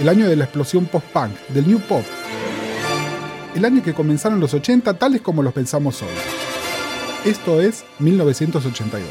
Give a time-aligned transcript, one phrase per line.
[0.00, 2.02] El año de la explosión post-punk, del new pop.
[3.54, 6.08] El año que comenzaron los 80 tales como los pensamos hoy.
[7.24, 9.08] Esto es 1982.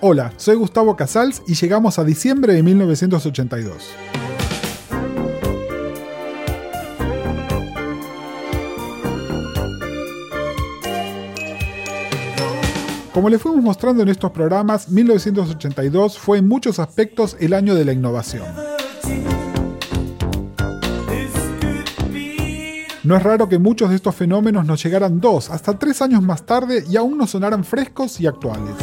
[0.00, 3.90] Hola, soy Gustavo Casals y llegamos a diciembre de 1982.
[13.18, 17.84] Como le fuimos mostrando en estos programas, 1982 fue en muchos aspectos el año de
[17.84, 18.44] la innovación.
[23.02, 26.46] No es raro que muchos de estos fenómenos nos llegaran dos, hasta tres años más
[26.46, 28.76] tarde y aún nos sonaran frescos y actuales.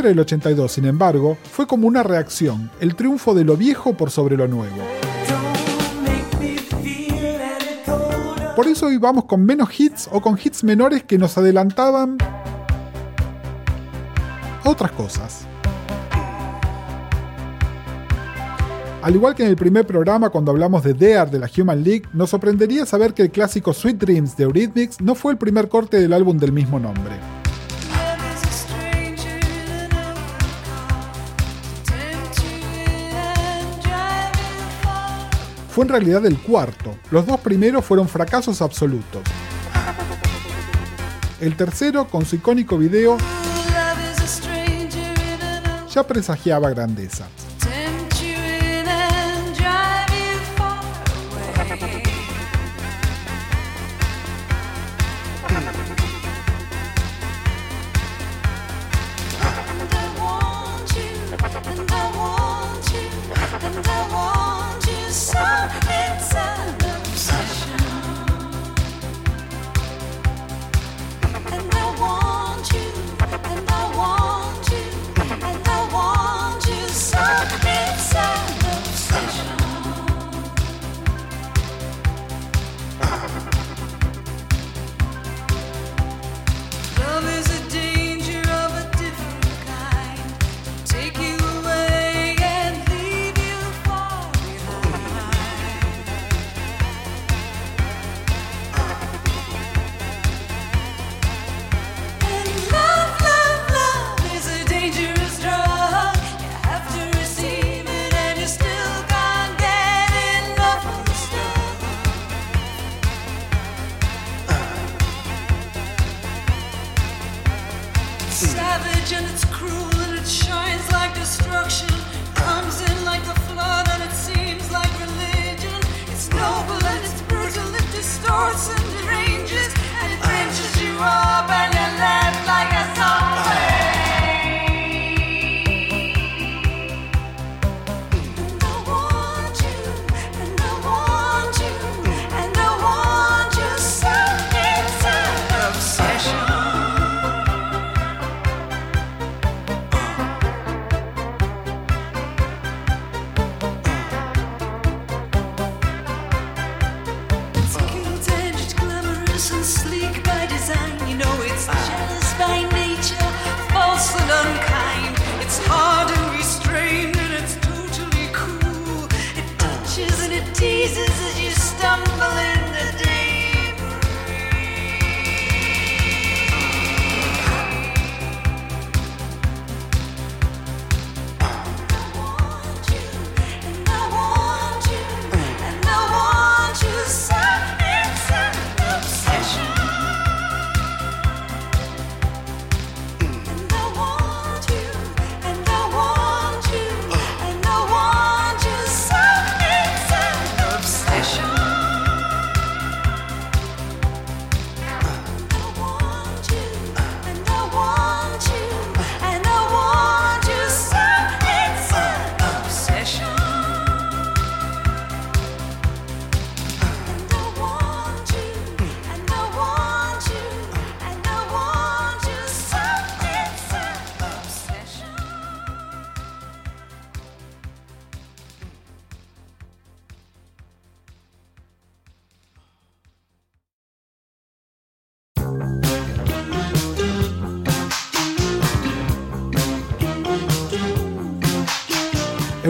[0.00, 4.10] Diciembre del 82, sin embargo, fue como una reacción, el triunfo de lo viejo por
[4.10, 4.78] sobre lo nuevo.
[8.56, 12.16] Por eso hoy vamos con menos hits o con hits menores que nos adelantaban
[14.64, 15.44] a otras cosas.
[19.02, 22.04] Al igual que en el primer programa cuando hablamos de Dear de la Human League,
[22.14, 26.00] nos sorprendería saber que el clásico Sweet Dreams de Eurythmics no fue el primer corte
[26.00, 27.39] del álbum del mismo nombre.
[35.80, 36.94] Fue en realidad el cuarto.
[37.10, 39.22] Los dos primeros fueron fracasos absolutos.
[41.40, 43.16] El tercero, con su icónico video,
[45.90, 47.28] ya presagiaba grandeza.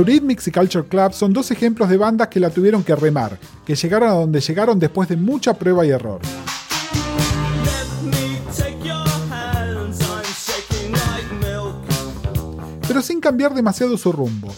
[0.00, 3.74] Eurythmics y Culture Club son dos ejemplos de bandas que la tuvieron que remar, que
[3.74, 6.22] llegaron a donde llegaron después de mucha prueba y error.
[12.88, 14.48] Pero sin cambiar demasiado su rumbo.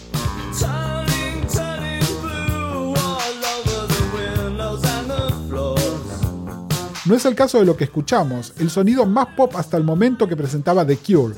[7.05, 10.25] No es el caso de lo que escuchamos, el sonido más pop hasta el momento
[10.25, 11.35] que presentaba The Cure.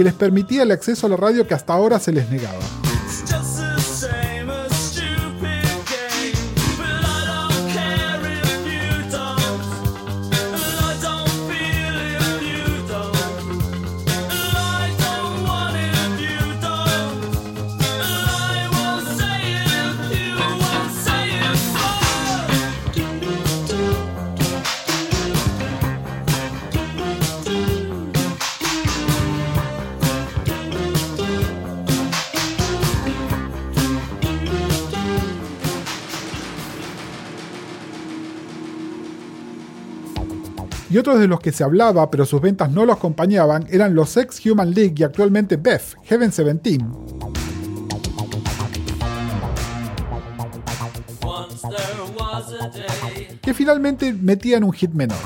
[0.00, 2.89] que les permitía el acceso a la radio que hasta ahora se les negaba.
[40.90, 44.16] y otros de los que se hablaba pero sus ventas no lo acompañaban eran los
[44.16, 46.84] ex Human League y actualmente Beth, Heaven 17.
[53.42, 55.18] que finalmente metían un hit menor.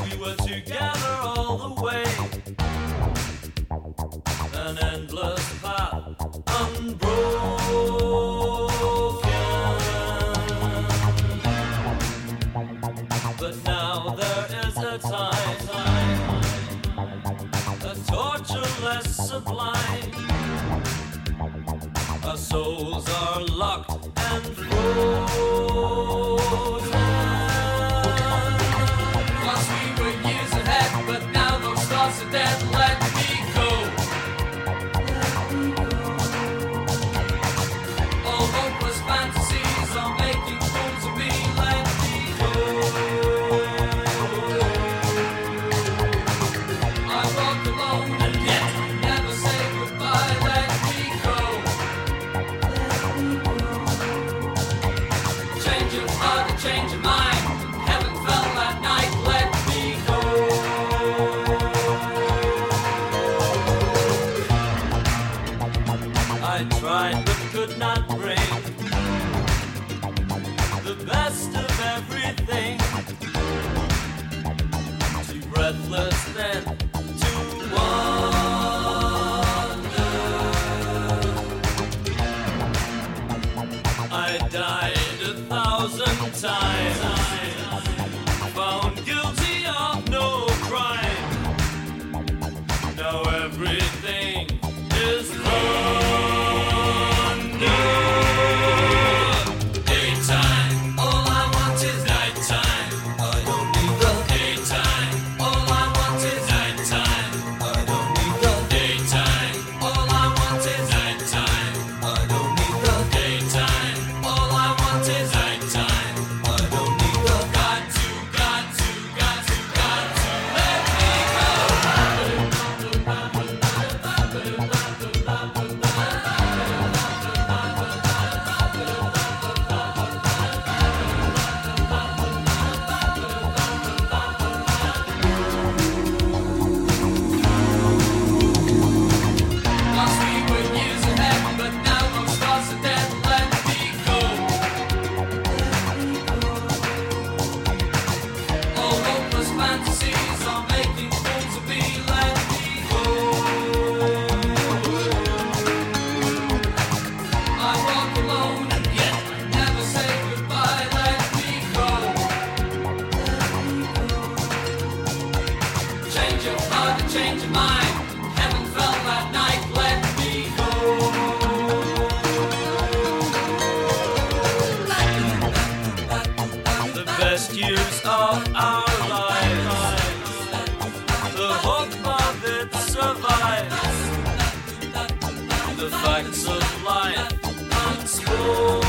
[186.84, 188.06] life.
[188.06, 188.83] Sports.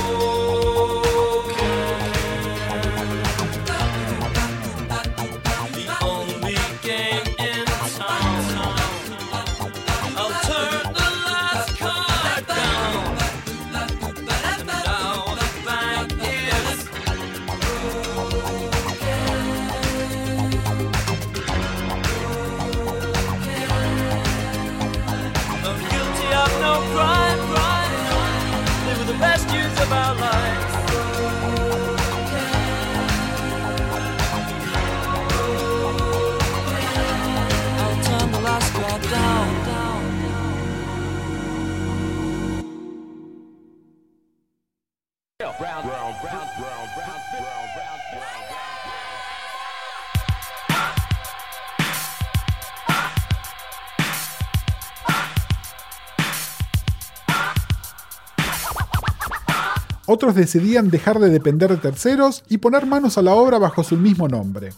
[60.07, 63.97] Otros decidían dejar de depender de terceros y poner manos a la obra bajo su
[63.97, 64.69] mismo nombre.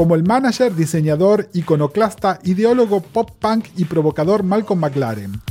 [0.00, 5.42] Como el manager, diseñador, iconoclasta, ideólogo pop punk y provocador Malcolm McLaren.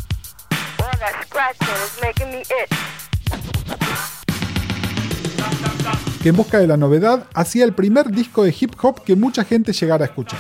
[6.24, 9.44] Que en busca de la novedad hacía el primer disco de hip hop que mucha
[9.44, 10.40] gente llegara a escuchar.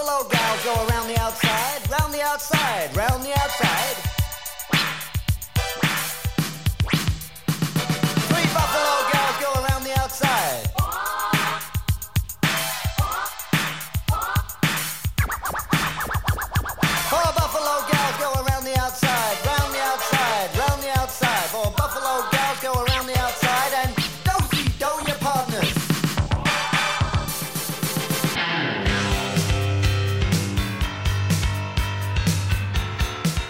[0.00, 3.99] Buffalo gals go around the outside, round the outside, round the outside.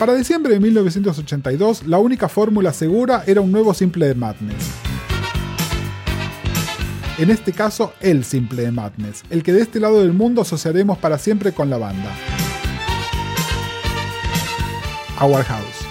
[0.01, 4.71] Para diciembre de 1982, la única fórmula segura era un nuevo simple de Madness.
[7.19, 10.97] En este caso, el simple de Madness, el que de este lado del mundo asociaremos
[10.97, 12.17] para siempre con la banda.
[15.21, 15.85] Our House.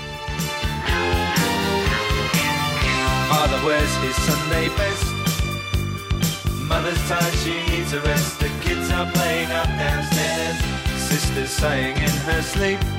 [3.30, 3.60] Father
[4.26, 5.04] Sunday best.
[6.68, 7.12] Mother's
[7.94, 8.40] a rest.
[11.60, 12.99] Saying in her sleep.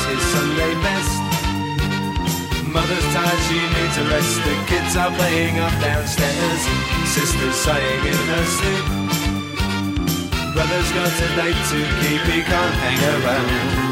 [0.00, 1.20] Father his Sunday best.
[2.68, 4.36] Mother's tired, she needs a rest.
[4.44, 6.62] The kids are playing up downstairs.
[7.04, 8.84] Sister's sighing in her sleep.
[10.54, 13.89] Brother's got a date to keep, he can't hang around.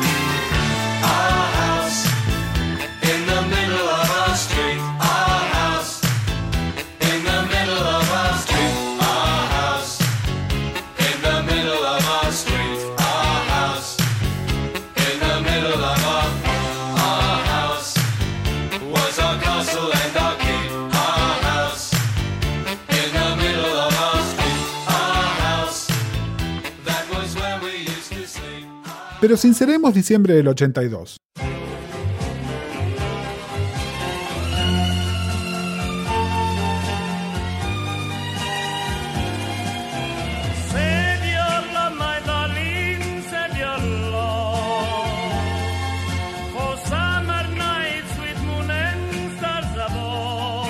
[49.80, 50.68] Above.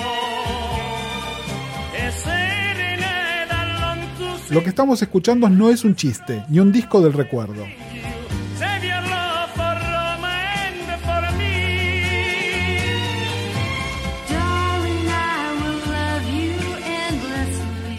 [1.95, 7.01] A serenade along to Lo que estamos escuchando no es un chiste, ni un disco
[7.01, 7.65] del recuerdo.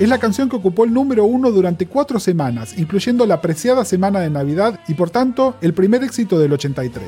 [0.01, 4.21] Es la canción que ocupó el número uno durante cuatro semanas, incluyendo la preciada semana
[4.21, 7.07] de Navidad y por tanto el primer éxito del 83.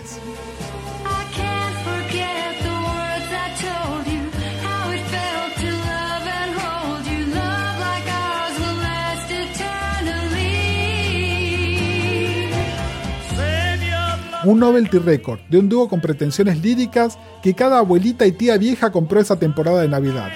[14.45, 18.91] un novelty record de un dúo con pretensiones líricas que cada abuelita y tía vieja
[18.91, 20.33] compró esa temporada de Navidad.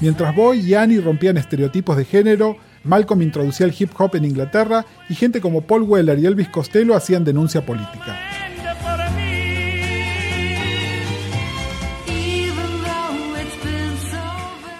[0.00, 4.86] Mientras Boy y Annie rompían estereotipos de género, Malcolm introducía el hip hop en Inglaterra
[5.10, 8.18] y gente como Paul Weller y Elvis Costello hacían denuncia política.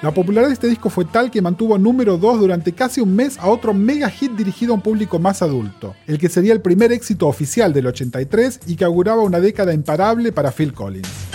[0.03, 3.39] La popularidad de este disco fue tal que mantuvo número 2 durante casi un mes
[3.39, 6.91] a otro mega hit dirigido a un público más adulto, el que sería el primer
[6.91, 11.30] éxito oficial del 83 y que auguraba una década imparable para Phil Collins.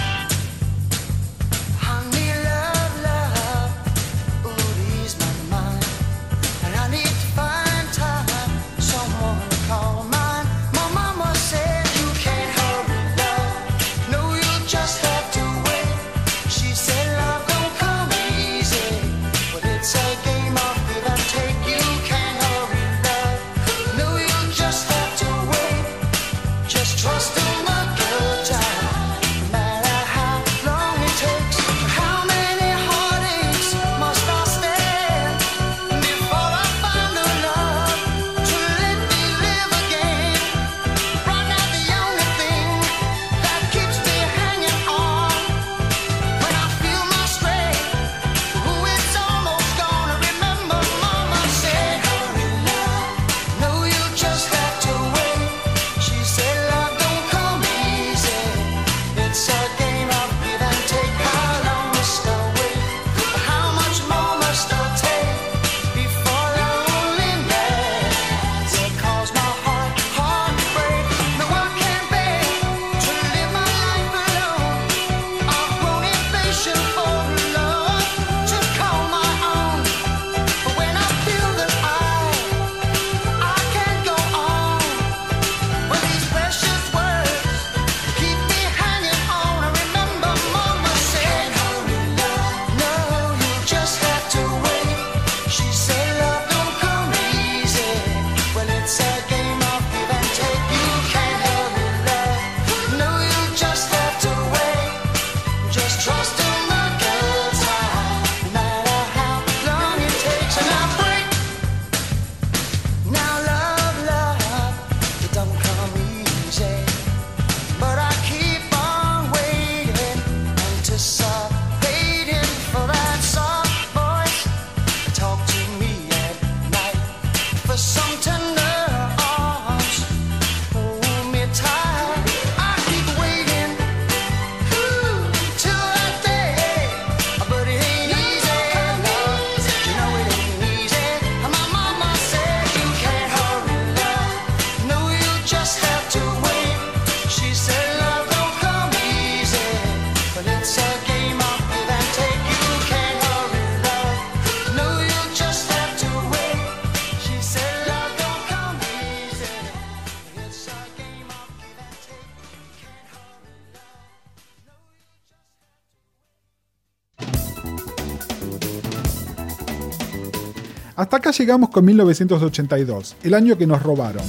[171.37, 174.23] Llegamos con 1982, el año que nos robaron.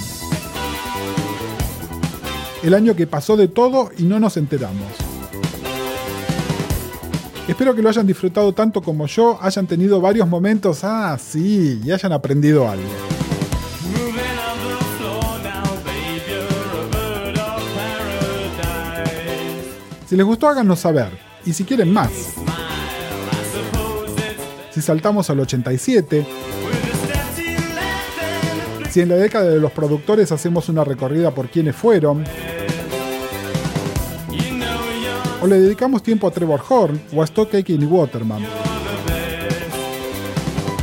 [2.62, 4.92] El año que pasó de todo y no nos enteramos.
[7.46, 11.92] Espero que lo hayan disfrutado tanto como yo, hayan tenido varios momentos, ah, sí, y
[11.92, 12.84] hayan aprendido algo.
[20.08, 21.10] Si les gustó, háganos saber.
[21.44, 22.10] Y si quieren más.
[24.72, 26.26] Si saltamos al 87,
[28.96, 32.24] si en la década de los productores hacemos una recorrida por quienes fueron,
[35.42, 38.42] o le dedicamos tiempo a Trevor Horn o a Stock Aitken y Waterman,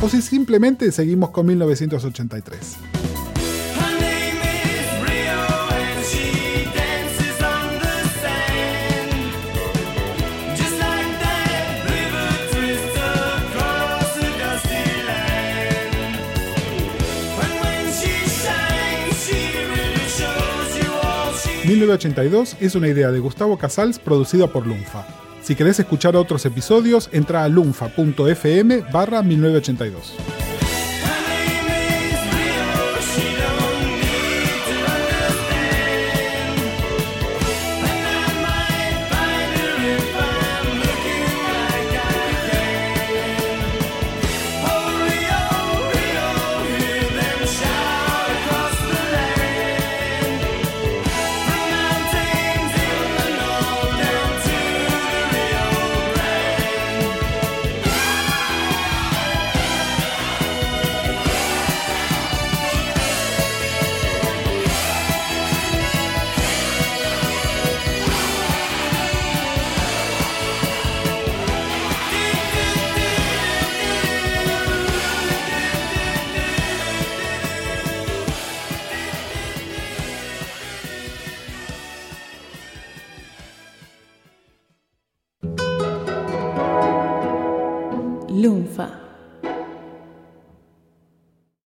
[0.00, 2.83] o si simplemente seguimos con 1983.
[21.74, 25.06] 1982 es una idea de Gustavo Casals producida por Lunfa.
[25.42, 30.43] Si querés escuchar otros episodios, entra a lunfa.fm barra 1982.